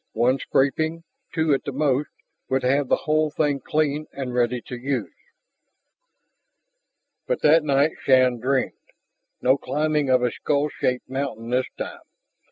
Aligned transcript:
One 0.13 0.39
scraping, 0.39 1.03
two 1.31 1.53
at 1.53 1.63
the 1.63 1.71
most, 1.71 2.09
would 2.49 2.63
have 2.63 2.87
the 2.87 3.03
whole 3.05 3.29
thing 3.29 3.59
clean 3.59 4.07
and 4.11 4.33
ready 4.33 4.59
to 4.61 4.75
use. 4.75 5.13
But 7.27 7.43
that 7.43 7.63
night 7.63 7.91
Shann 8.01 8.39
dreamed. 8.39 8.71
No 9.43 9.59
climbing 9.59 10.09
of 10.09 10.23
a 10.23 10.31
skull 10.31 10.69
shaped 10.69 11.07
mountain 11.07 11.51
this 11.51 11.67
time. 11.77 12.01